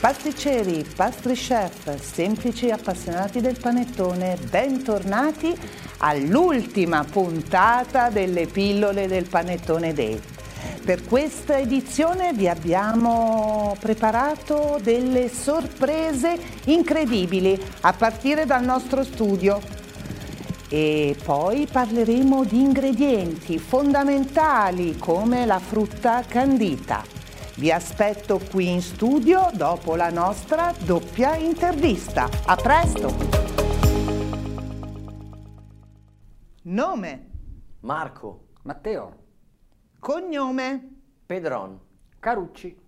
[0.00, 5.52] Pasticceri, pastry chef, semplici appassionati del panettone, bentornati
[5.98, 10.20] all'ultima puntata delle pillole del Panettone Day.
[10.84, 19.60] Per questa edizione vi abbiamo preparato delle sorprese incredibili a partire dal nostro studio.
[20.68, 27.17] E poi parleremo di ingredienti fondamentali come la frutta candita.
[27.58, 32.28] Vi aspetto qui in studio dopo la nostra doppia intervista.
[32.46, 33.12] A presto!
[36.62, 37.30] Nome?
[37.80, 38.50] Marco.
[38.62, 39.24] Matteo.
[39.98, 41.00] Cognome?
[41.26, 41.80] Pedron.
[42.20, 42.80] Carucci.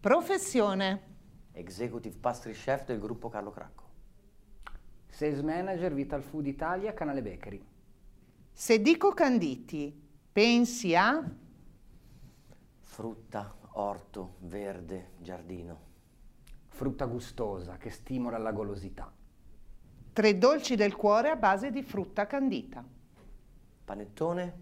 [0.00, 1.02] Professione?
[1.52, 3.84] Executive Pastry Chef del gruppo Carlo Cracco.
[5.06, 7.64] Sales Manager Vital Food Italia, Canale Bakery.
[8.50, 9.96] Se dico Canditi,
[10.32, 11.22] pensi a?
[12.80, 15.86] Frutta, orto, verde, giardino.
[16.68, 19.12] Frutta gustosa che stimola la golosità.
[20.12, 22.84] Tre dolci del cuore a base di frutta candita.
[23.84, 24.58] Panettone,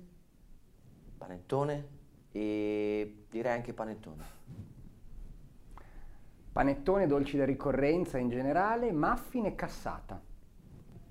[1.16, 1.88] panettone
[2.30, 4.34] e direi anche panettone.
[6.52, 10.20] Panettone, dolci da ricorrenza in generale, muffin e cassata.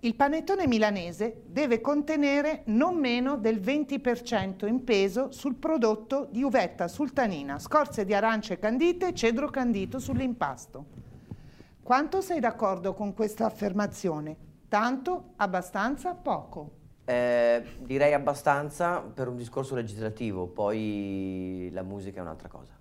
[0.06, 6.88] Il panettone milanese deve contenere non meno del 20% in peso sul prodotto di uvetta
[6.88, 10.86] sultanina, scorze di arance candite e cedro candito sull'impasto.
[11.82, 14.38] Quanto sei d'accordo con questa affermazione?
[14.68, 16.70] Tanto, abbastanza, poco?
[17.04, 22.78] Eh, direi abbastanza per un discorso legislativo, poi la musica è un'altra cosa.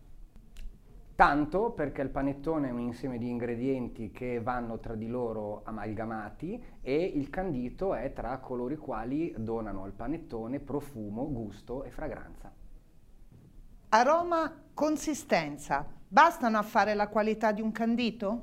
[1.17, 6.61] Tanto perché il panettone è un insieme di ingredienti che vanno tra di loro amalgamati
[6.81, 12.53] e il candito è tra coloro i quali donano al panettone profumo, gusto e fragranza.
[13.91, 18.43] Aroma, consistenza, bastano a fare la qualità di un candito?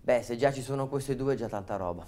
[0.00, 2.04] Beh, se già ci sono queste due è già tanta roba.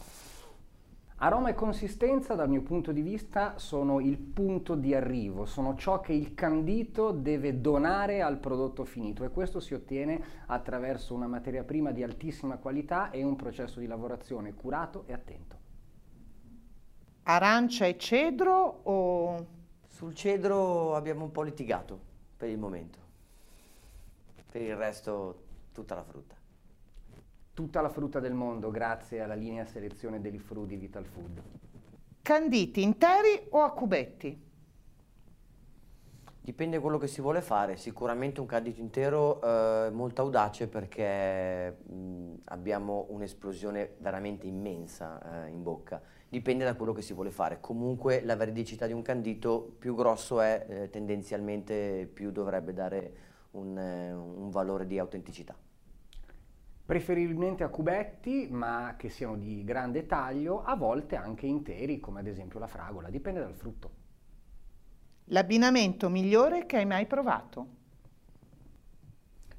[1.21, 5.99] Aroma e consistenza dal mio punto di vista sono il punto di arrivo, sono ciò
[5.99, 11.65] che il candito deve donare al prodotto finito e questo si ottiene attraverso una materia
[11.65, 15.57] prima di altissima qualità e un processo di lavorazione curato e attento.
[17.25, 19.47] Arancia e cedro o...
[19.89, 21.99] Sul cedro abbiamo un po' litigato
[22.37, 22.99] per il momento.
[24.49, 25.43] Per il resto
[25.73, 26.38] tutta la frutta
[27.59, 31.43] tutta la frutta del mondo grazie alla linea selezione degli Fru di Vital Food.
[32.23, 34.41] Canditi interi o a cubetti?
[36.41, 40.69] Dipende da quello che si vuole fare, sicuramente un candito intero è eh, molto audace
[40.69, 47.33] perché mh, abbiamo un'esplosione veramente immensa eh, in bocca, dipende da quello che si vuole
[47.33, 53.13] fare, comunque la veridicità di un candito più grosso è eh, tendenzialmente più dovrebbe dare
[53.51, 55.57] un, eh, un valore di autenticità
[56.89, 62.27] preferibilmente a cubetti ma che siano di grande taglio, a volte anche interi come ad
[62.27, 63.91] esempio la fragola, dipende dal frutto.
[65.25, 67.67] L'abbinamento migliore che hai mai provato?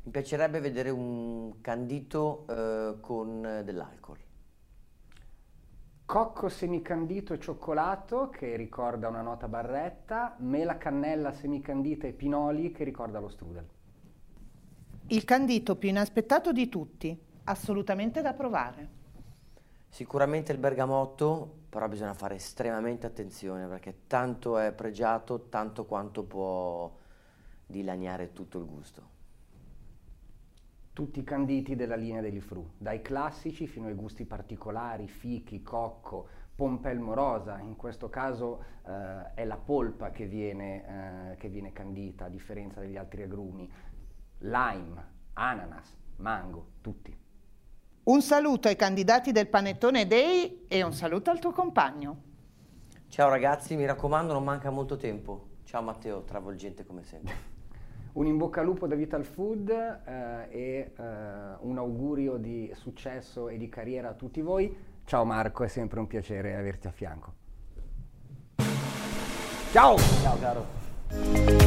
[0.06, 4.18] Mi piacerebbe vedere un candito eh, con dell'alcol.
[6.06, 12.84] Cocco semicandito e cioccolato che ricorda una nota barretta, mela cannella semicandita e pinoli che
[12.84, 13.78] ricorda lo strudel.
[15.12, 18.90] Il candito più inaspettato di tutti, assolutamente da provare.
[19.88, 26.96] Sicuramente il bergamotto, però bisogna fare estremamente attenzione perché tanto è pregiato, tanto quanto può
[27.66, 29.02] dilaniare tutto il gusto.
[30.94, 36.28] Tutti i canditi della linea degli fru, dai classici fino ai gusti particolari, fichi, cocco,
[36.54, 42.26] pompelmo rosa, in questo caso eh, è la polpa che viene, eh, che viene candita
[42.26, 43.72] a differenza degli altri agrumi,
[44.40, 47.18] lime, ananas, mango, tutti.
[48.04, 52.24] Un saluto ai candidati del Panettone Day e un saluto al tuo compagno.
[53.08, 55.48] Ciao ragazzi, mi raccomando, non manca molto tempo.
[55.64, 57.58] Ciao Matteo, travolgente come sempre.
[58.14, 61.04] Un in bocca al lupo da Vital Food eh, e eh,
[61.60, 64.76] un augurio di successo e di carriera a tutti voi.
[65.06, 67.34] Ciao Marco, è sempre un piacere averti a fianco.
[69.72, 69.96] Ciao!
[69.98, 71.59] Ciao caro.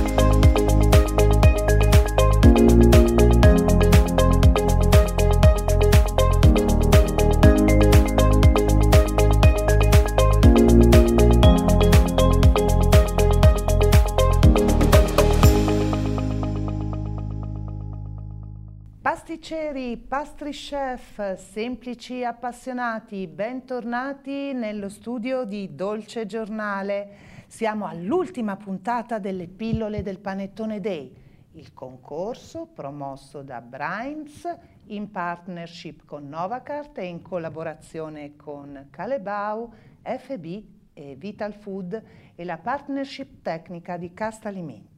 [19.53, 27.11] Pasticceri, pastry chef, semplici appassionati, bentornati nello studio di Dolce Giornale.
[27.49, 31.15] Siamo all'ultima puntata delle pillole del Panettone Day,
[31.53, 34.49] il concorso promosso da Brimes
[34.87, 39.71] in partnership con Novacart e in collaborazione con Calebau,
[40.01, 40.63] FB
[40.95, 42.03] e Vital Food
[42.35, 44.92] e la partnership tecnica di Casta Alimenti.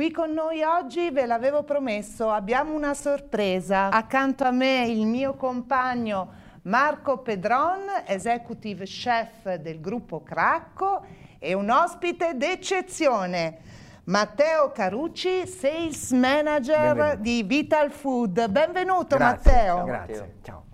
[0.00, 3.90] Qui con noi oggi, ve l'avevo promesso, abbiamo una sorpresa.
[3.90, 6.32] Accanto a me il mio compagno
[6.62, 11.04] Marco Pedron, executive chef del gruppo Cracco
[11.38, 13.58] e un ospite d'eccezione.
[14.04, 17.16] Matteo Carucci, sales manager Benvenuto.
[17.20, 18.48] di Vital Food.
[18.48, 19.74] Benvenuto Grazie, Matteo.
[19.76, 20.34] Ciao, Grazie.
[20.40, 20.64] Ciao.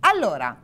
[0.00, 0.54] Allora,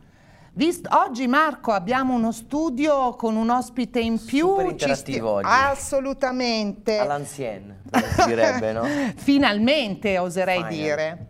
[0.56, 4.46] Visto, oggi Marco abbiamo uno studio con un ospite in più.
[4.46, 5.48] Super interattivo oggi.
[5.50, 6.96] Assolutamente.
[6.96, 7.80] All'ancienne,
[8.24, 8.84] direbbe, no?
[9.16, 10.68] Finalmente, oserei Fine.
[10.68, 11.26] dire.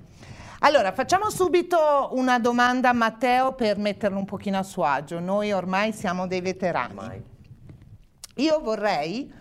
[0.58, 5.20] Allora, facciamo subito una domanda a Matteo per metterlo un pochino a suo agio.
[5.20, 6.98] Noi ormai siamo dei veterani.
[6.98, 7.22] Ormai.
[8.34, 9.32] Io vorrei,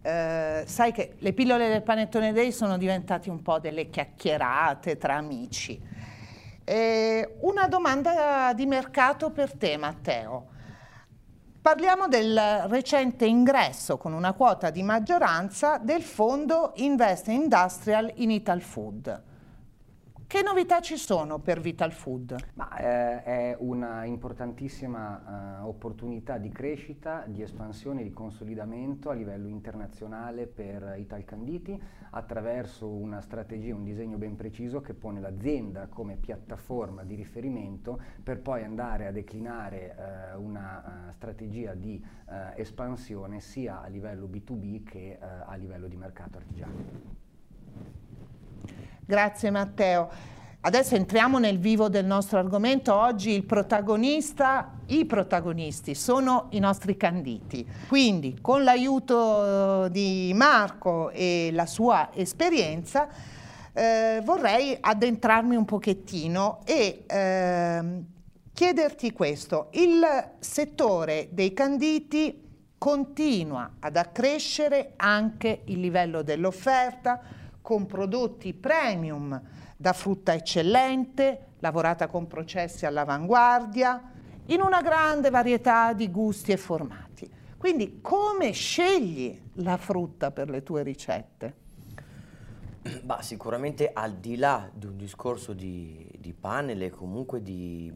[0.00, 5.16] eh, sai che le pillole del panettone day sono diventate un po' delle chiacchierate tra
[5.16, 5.78] amici.
[6.68, 10.48] Eh, una domanda di mercato per te, Matteo.
[11.62, 18.62] Parliamo del recente ingresso con una quota di maggioranza del fondo Invest Industrial in Ital
[18.62, 19.22] Food.
[20.28, 22.34] Che novità ci sono per Vital Food?
[22.54, 29.46] Ma, eh, è una importantissima eh, opportunità di crescita, di espansione, di consolidamento a livello
[29.46, 31.80] internazionale per Italcanditi
[32.10, 38.40] attraverso una strategia, un disegno ben preciso che pone l'azienda come piattaforma di riferimento per
[38.40, 44.82] poi andare a declinare eh, una uh, strategia di uh, espansione sia a livello B2B
[44.82, 47.25] che uh, a livello di mercato artigiano.
[49.08, 50.10] Grazie Matteo.
[50.62, 52.92] Adesso entriamo nel vivo del nostro argomento.
[52.92, 57.64] Oggi il protagonista, i protagonisti sono i nostri canditi.
[57.86, 63.06] Quindi con l'aiuto eh, di Marco e la sua esperienza
[63.72, 68.02] eh, vorrei addentrarmi un pochettino e eh,
[68.52, 69.68] chiederti questo.
[69.70, 70.04] Il
[70.40, 72.42] settore dei canditi
[72.76, 77.20] continua ad accrescere anche il livello dell'offerta,
[77.66, 79.42] con prodotti premium
[79.76, 84.12] da frutta eccellente, lavorata con processi all'avanguardia,
[84.46, 87.28] in una grande varietà di gusti e formati.
[87.58, 91.54] Quindi come scegli la frutta per le tue ricette?
[93.02, 97.92] Bah, sicuramente al di là di un discorso di, di panel e comunque di,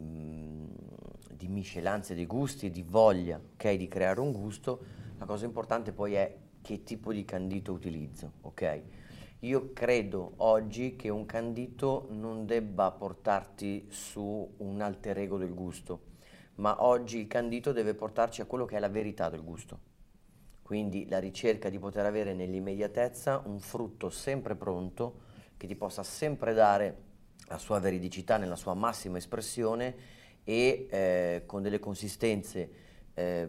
[1.32, 4.80] di miscelanze di gusti e di voglia okay, di creare un gusto,
[5.16, 8.82] la cosa importante poi è che tipo di candito utilizzo, ok?
[9.44, 16.08] Io credo oggi che un candito non debba portarti su un alter ego del gusto,
[16.56, 19.78] ma oggi il candito deve portarci a quello che è la verità del gusto.
[20.60, 25.20] Quindi la ricerca di poter avere nell'immediatezza un frutto sempre pronto
[25.56, 26.96] che ti possa sempre dare
[27.48, 29.96] la sua veridicità nella sua massima espressione
[30.44, 33.48] e eh, con delle consistenze eh,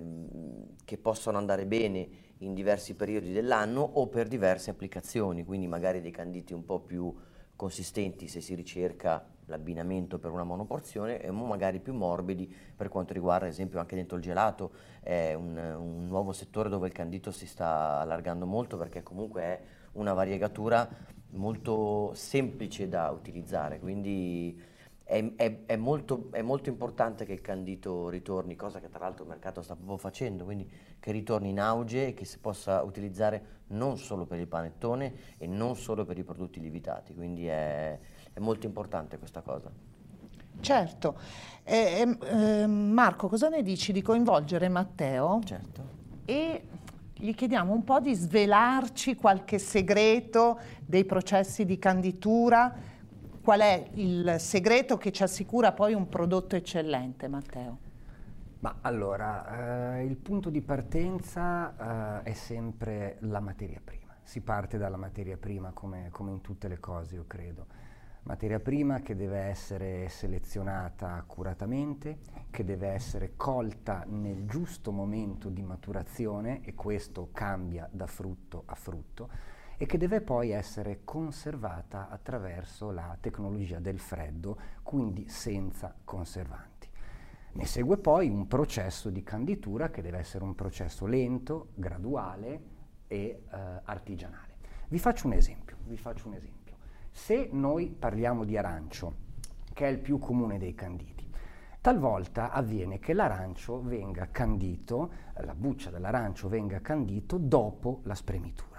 [0.83, 2.09] che possono andare bene
[2.39, 7.13] in diversi periodi dell'anno o per diverse applicazioni, quindi magari dei canditi un po' più
[7.55, 13.45] consistenti se si ricerca l'abbinamento per una monoporzione e magari più morbidi per quanto riguarda
[13.45, 14.71] ad esempio anche dentro il gelato,
[15.01, 19.61] è un, un nuovo settore dove il candito si sta allargando molto perché comunque è
[19.93, 20.89] una variegatura
[21.31, 24.59] molto semplice da utilizzare, quindi
[25.11, 29.23] è, è, è, molto, è, molto, importante che il candito ritorni, cosa che tra l'altro
[29.23, 30.69] il mercato sta proprio facendo, quindi
[31.01, 35.47] che ritorni in auge e che si possa utilizzare non solo per il panettone e
[35.47, 37.99] non solo per i prodotti lievitati, quindi è,
[38.39, 39.69] molto importante questa cosa.
[40.61, 41.19] Certo.
[41.63, 45.41] Eh, eh, Marco, cosa ne dici di coinvolgere Matteo?
[45.43, 45.83] Certo.
[46.23, 46.63] E
[47.15, 52.90] gli chiediamo un po' di svelarci qualche segreto dei processi di canditura
[53.41, 57.77] Qual è il segreto che ci assicura poi un prodotto eccellente, Matteo?
[58.59, 64.15] Ma allora, eh, il punto di partenza eh, è sempre la materia prima.
[64.21, 67.65] Si parte dalla materia prima come, come in tutte le cose, io credo.
[68.23, 72.19] Materia prima che deve essere selezionata accuratamente,
[72.51, 78.75] che deve essere colta nel giusto momento di maturazione e questo cambia da frutto a
[78.75, 79.29] frutto
[79.81, 86.87] e che deve poi essere conservata attraverso la tecnologia del freddo, quindi senza conservanti.
[87.53, 92.61] Ne segue poi un processo di canditura che deve essere un processo lento, graduale
[93.07, 93.41] e eh,
[93.83, 94.57] artigianale.
[94.87, 96.75] Vi faccio un esempio, vi faccio un esempio.
[97.09, 99.15] Se noi parliamo di arancio,
[99.73, 101.27] che è il più comune dei canditi,
[101.81, 108.70] talvolta avviene che l'arancio venga candito, la buccia dell'arancio venga candito dopo la spremitura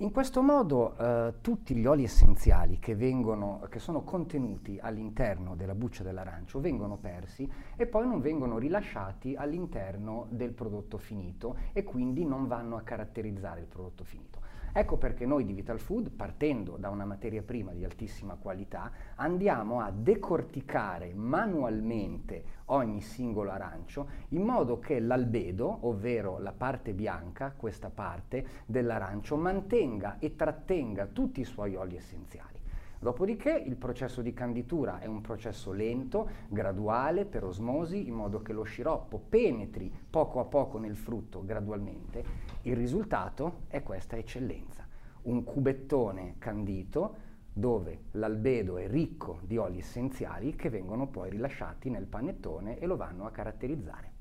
[0.00, 5.74] In questo modo eh, tutti gli oli essenziali che, vengono, che sono contenuti all'interno della
[5.74, 12.24] buccia dell'arancio vengono persi e poi non vengono rilasciati all'interno del prodotto finito e quindi
[12.24, 14.37] non vanno a caratterizzare il prodotto finito.
[14.78, 19.80] Ecco perché noi di Vital Food, partendo da una materia prima di altissima qualità, andiamo
[19.80, 27.90] a decorticare manualmente ogni singolo arancio in modo che l'albedo, ovvero la parte bianca, questa
[27.90, 32.60] parte dell'arancio, mantenga e trattenga tutti i suoi oli essenziali.
[33.00, 38.52] Dopodiché il processo di canditura è un processo lento, graduale, per osmosi, in modo che
[38.52, 42.24] lo sciroppo penetri poco a poco nel frutto gradualmente.
[42.62, 44.84] Il risultato è questa eccellenza,
[45.22, 52.06] un cubettone candito dove l'albedo è ricco di oli essenziali che vengono poi rilasciati nel
[52.06, 54.12] panettone e lo vanno a caratterizzare.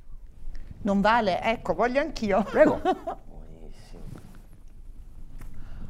[0.82, 1.42] Non vale?
[1.42, 2.44] Ecco, voglio anch'io.
[2.44, 2.80] Prego.
[2.80, 4.02] Buonissimo.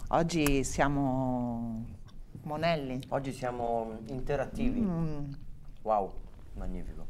[0.10, 1.97] Oggi siamo
[2.48, 3.00] Monelli.
[3.10, 4.80] Oggi siamo interattivi.
[4.80, 5.32] Mm.
[5.84, 6.12] Wow,
[6.54, 7.06] magnifico.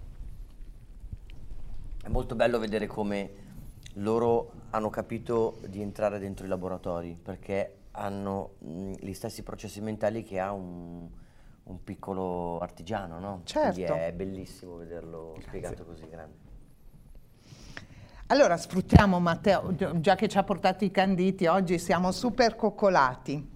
[2.04, 3.46] È molto bello vedere come
[3.94, 10.24] loro hanno capito di entrare dentro i laboratori perché hanno mh, gli stessi processi mentali
[10.24, 11.08] che ha un,
[11.64, 13.42] un piccolo artigiano, no?
[13.52, 13.94] Quindi Certo.
[13.94, 16.46] è bellissimo vederlo spiegato così grande.
[18.28, 23.56] Allora sfruttiamo Matteo, gi- già che ci ha portato i canditi, oggi siamo super coccolati.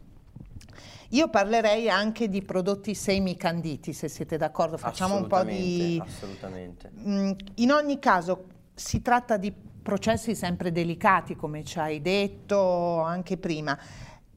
[1.14, 6.02] Io parlerei anche di prodotti semicanditi, se siete d'accordo, facciamo un po' di...
[6.02, 6.90] Assolutamente.
[7.06, 13.36] Mm, In ogni caso si tratta di processi sempre delicati, come ci hai detto anche
[13.36, 13.78] prima,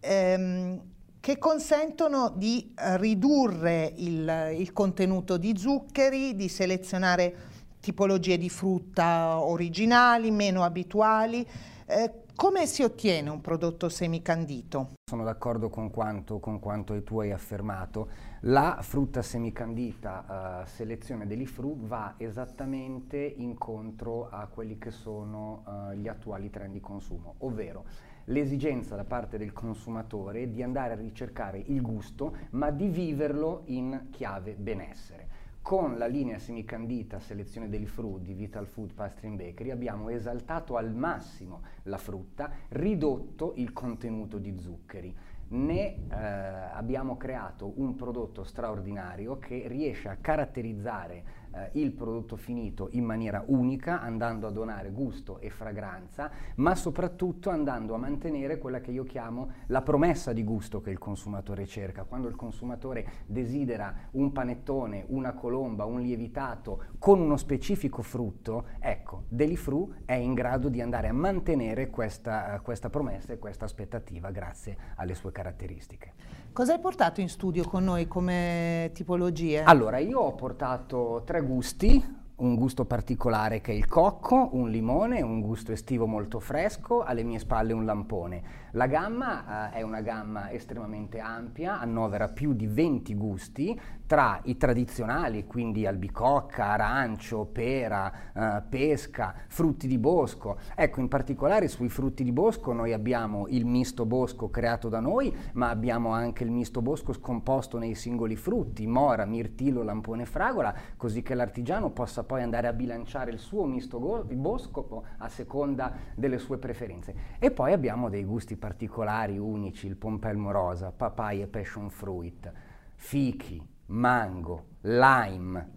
[0.01, 0.81] ehm,
[1.21, 7.37] che consentono di ridurre il, il contenuto di zuccheri, di selezionare
[7.79, 11.47] tipologie di frutta originali, meno abituali.
[11.87, 14.95] Eh, come si ottiene un prodotto semicandito?
[15.09, 18.09] Sono d'accordo con quanto, con quanto tu hai affermato.
[18.41, 25.97] La frutta semicandita eh, selezione degli fru va esattamente incontro a quelli che sono eh,
[25.97, 27.85] gli attuali trend di consumo, ovvero
[28.25, 34.09] l'esigenza da parte del consumatore di andare a ricercare il gusto, ma di viverlo in
[34.11, 35.34] chiave benessere.
[35.65, 40.93] Con la linea semicandita selezione degli fru di Vital Food Pastry Bakery abbiamo esaltato al
[40.93, 45.17] massimo la frutta, ridotto il contenuto di zuccheri.
[45.49, 52.89] Ne eh, abbiamo creato un prodotto straordinario che riesce a caratterizzare eh, il prodotto finito
[52.93, 58.81] in maniera unica, andando a donare gusto e fragranza, ma soprattutto andando a mantenere quella
[58.81, 62.05] che io chiamo la promessa di gusto che il consumatore cerca.
[62.05, 69.25] Quando il consumatore desidera un panettone, una colomba, un lievitato con uno specifico frutto, ecco,
[69.29, 74.77] Delifru è in grado di andare a mantenere questa, questa promessa e questa aspettativa grazie
[74.97, 76.44] alle sue caratteristiche.
[76.55, 79.65] Cosa hai portato in studio con noi come tipologie?
[79.65, 82.01] Allora, io ho portato tre gusti,
[82.37, 87.23] un gusto particolare che è il cocco, un limone, un gusto estivo molto fresco, alle
[87.23, 88.63] mie spalle un lampone.
[88.73, 94.57] La gamma eh, è una gamma estremamente ampia, annovera più di 20 gusti, tra i
[94.57, 100.59] tradizionali, quindi albicocca, arancio, pera, eh, pesca, frutti di bosco.
[100.75, 105.35] Ecco, in particolare sui frutti di bosco noi abbiamo il misto bosco creato da noi,
[105.53, 111.23] ma abbiamo anche il misto bosco scomposto nei singoli frutti, mora, mirtillo, lampone, fragola, così
[111.23, 116.39] che l'artigiano possa poi andare a bilanciare il suo misto go- bosco a seconda delle
[116.39, 117.15] sue preferenze.
[117.39, 122.51] E poi abbiamo dei gusti particolari, unici, il pompelmo rosa, papaya e passion fruit,
[122.97, 125.71] fichi, mango, lime.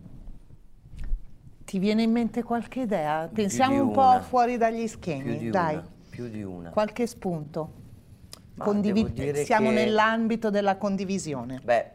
[1.66, 3.30] Ti viene in mente qualche idea?
[3.32, 5.74] Pensiamo un po' fuori dagli Più schemi, di dai.
[5.76, 5.88] una.
[6.10, 6.70] Più di una.
[6.70, 7.74] Qualche spunto.
[8.58, 9.14] Condivi-
[9.44, 11.60] Siamo che- nell'ambito della condivisione.
[11.64, 11.92] Beh,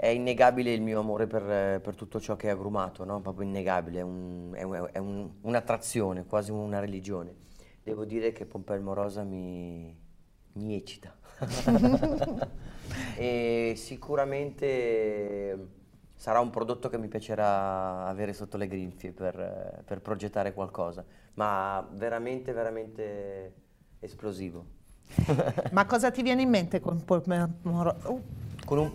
[0.00, 3.20] è innegabile il mio amore per, per tutto ciò che è agrumato, no?
[3.20, 7.34] Proprio innegabile, è, un- è un- è un- un'attrazione, quasi una religione.
[7.82, 9.92] Devo dire che Pompelmo Rosa mi,
[10.52, 11.16] mi eccita.
[13.16, 15.66] e sicuramente
[16.14, 21.84] sarà un prodotto che mi piacerà avere sotto le grinfie per, per progettare qualcosa, ma
[21.92, 23.52] veramente, veramente
[23.98, 24.76] esplosivo.
[25.72, 28.12] Ma cosa ti viene in mente col pompelmo rosa?
[28.64, 28.92] Con un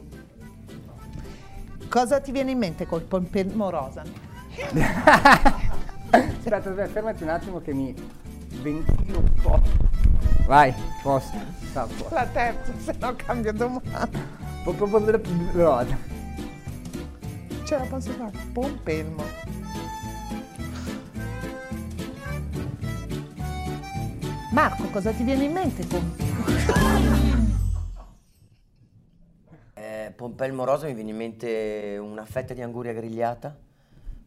[1.94, 4.02] cosa ti viene in mente col pompelmo rosa?
[6.10, 7.94] Aspetta, aspetta, fermati un attimo che mi
[8.62, 9.62] ventilo un po'.
[10.46, 11.38] Vai, posto.
[12.10, 14.10] La terza, se no cambio domanda.
[17.64, 18.32] Ce la posso fare?
[18.52, 19.24] Pompelmo.
[24.52, 26.33] Marco, cosa ti viene in mente con...
[30.24, 33.54] Pompelmo rosa mi viene in mente una fetta di anguria grigliata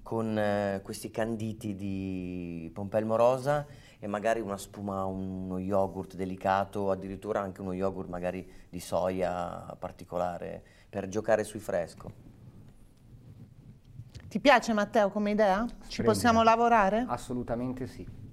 [0.03, 3.67] con eh, questi canditi di pompelmo rosa
[3.99, 10.63] e magari una spuma, uno yogurt delicato, addirittura anche uno yogurt magari di soia particolare
[10.91, 12.13] per giocare sui fresco.
[14.29, 15.65] Ti piace Matteo come idea?
[15.65, 16.13] Ci Splendida.
[16.13, 17.07] possiamo lavorare?
[17.09, 18.26] Assolutamente sì.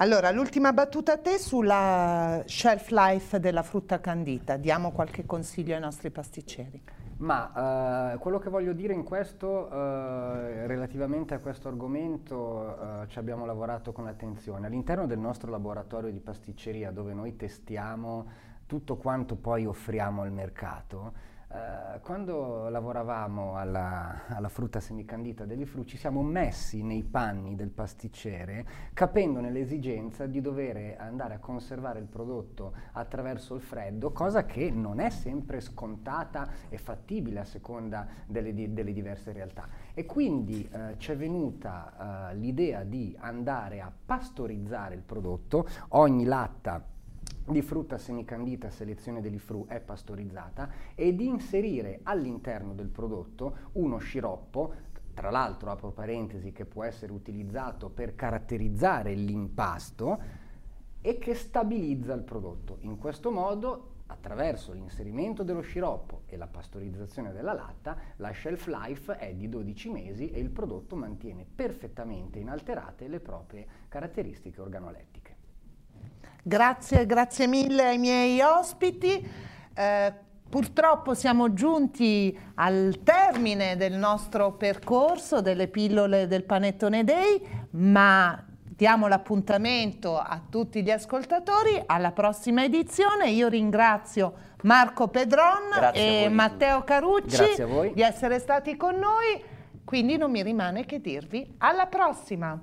[0.00, 4.56] Allora, l'ultima battuta a te sulla shelf life della frutta candita.
[4.56, 6.80] Diamo qualche consiglio ai nostri pasticceri.
[7.16, 13.18] Ma eh, quello che voglio dire in questo, eh, relativamente a questo argomento, eh, ci
[13.18, 14.68] abbiamo lavorato con attenzione.
[14.68, 18.30] All'interno del nostro laboratorio di pasticceria, dove noi testiamo
[18.66, 21.12] tutto quanto poi offriamo al mercato,
[21.48, 28.66] Uh, quando lavoravamo alla, alla, frutta semicandita dell'Ifru ci siamo messi nei panni del pasticcere
[28.92, 35.00] capendone l'esigenza di dover andare a conservare il prodotto attraverso il freddo, cosa che non
[35.00, 39.66] è sempre scontata e fattibile a seconda delle, di, delle diverse realtà.
[39.94, 46.26] E quindi uh, ci è venuta uh, l'idea di andare a pastorizzare il prodotto, ogni
[46.26, 46.96] latta
[47.52, 54.74] di frutta semicandita selezione dell'IFRU è pastorizzata e di inserire all'interno del prodotto uno sciroppo
[55.18, 60.22] tra l'altro apro parentesi che può essere utilizzato per caratterizzare l'impasto
[61.00, 62.76] e che stabilizza il prodotto.
[62.82, 69.16] In questo modo, attraverso l'inserimento dello sciroppo e la pastorizzazione della latta, la shelf life
[69.16, 75.17] è di 12 mesi e il prodotto mantiene perfettamente inalterate le proprie caratteristiche organolettiche.
[76.48, 79.22] Grazie, grazie mille ai miei ospiti.
[79.74, 80.12] Eh,
[80.48, 89.08] purtroppo siamo giunti al termine del nostro percorso delle pillole del Panettone Day, ma diamo
[89.08, 93.28] l'appuntamento a tutti gli ascoltatori alla prossima edizione.
[93.28, 99.44] Io ringrazio Marco Pedron Grazie e Matteo Carucci di essere stati con noi,
[99.84, 102.58] quindi non mi rimane che dirvi alla prossima.